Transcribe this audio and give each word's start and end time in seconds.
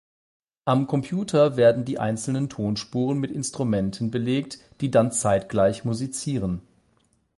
Am 0.65 0.87
Computer 0.87 1.57
werden 1.57 1.85
die 1.85 1.99
einzelnen 1.99 2.49
Tonspuren 2.49 3.19
mit 3.19 3.29
Instrumenten 3.29 4.09
belegt, 4.09 4.57
die 4.81 4.89
dann 4.89 5.11
zeitgleich 5.11 5.85
musizieren. 5.85 6.63